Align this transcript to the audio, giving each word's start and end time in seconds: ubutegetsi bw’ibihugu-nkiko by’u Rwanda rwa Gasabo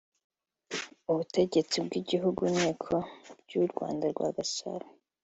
ubutegetsi 1.11 1.75
bw’ibihugu-nkiko 1.85 2.95
by’u 3.43 3.63
Rwanda 3.71 4.03
rwa 4.13 4.27
Gasabo 4.37 4.85